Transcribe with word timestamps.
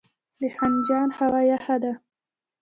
د 0.41 0.43
خنجان 0.57 1.07
هوا 1.17 1.41
یخه 1.51 1.75
ده 1.83 1.93